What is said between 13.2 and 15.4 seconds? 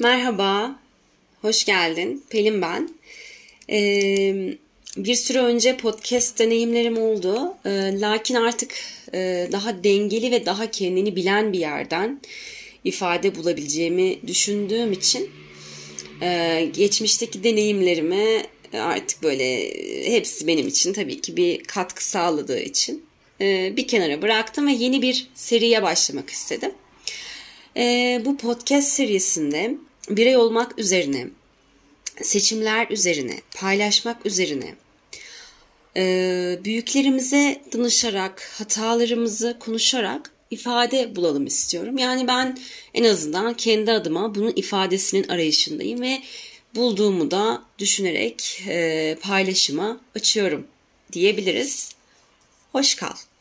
bulabileceğimi düşündüğüm için